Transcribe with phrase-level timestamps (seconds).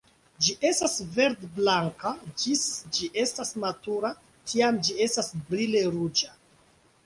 [0.43, 2.13] Ĝi estas verd-blanka
[2.45, 2.65] ĝis
[2.97, 4.13] ĝi estas matura,
[4.55, 6.37] tiam ĝi estas brile ruĝa.